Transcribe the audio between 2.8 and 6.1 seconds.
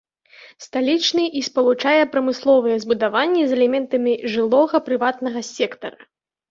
збудаванні з элементамі жылога прыватнага сектара.